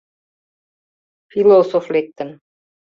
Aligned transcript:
Философ 1.31 1.85
лектын. 1.93 2.29